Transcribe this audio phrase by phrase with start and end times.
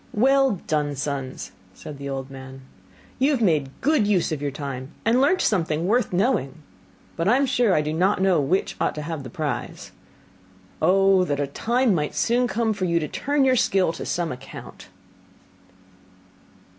[0.13, 2.61] 'Well done, sons!' said the old man;
[3.19, 6.55] 'you have made good use of your time, and learnt something worth the knowing;
[7.15, 9.91] but I am sure I do not know which ought to have the prize.
[10.81, 14.31] Oh, that a time might soon come for you to turn your skill to some
[14.31, 14.87] account!